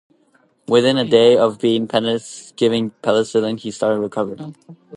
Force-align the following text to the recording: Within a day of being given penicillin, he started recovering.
Within 0.67 0.97
a 0.97 1.05
day 1.05 1.37
of 1.37 1.59
being 1.59 1.85
given 1.85 2.89
penicillin, 3.03 3.59
he 3.59 3.69
started 3.69 3.99
recovering. 3.99 4.55